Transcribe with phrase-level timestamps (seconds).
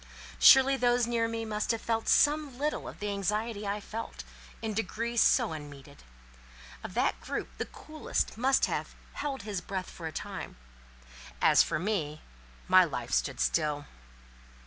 [0.39, 4.23] Surely those near me must have felt some little of the anxiety I felt,
[4.59, 5.99] in degree so unmeted.
[6.83, 10.57] Of that group the coolest must have "held his breath for a time!"
[11.39, 12.21] As for me,
[12.67, 13.85] my life stood still.